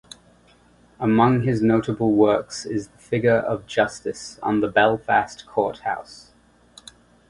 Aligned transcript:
Among 0.99 1.43
his 1.43 1.61
notable 1.61 2.13
works 2.13 2.65
is 2.65 2.87
the 2.87 2.97
figure 2.97 3.37
of 3.37 3.67
Justice 3.67 4.39
on 4.41 4.59
the 4.61 4.67
Belfast 4.67 5.45
courthouse. 5.45 6.31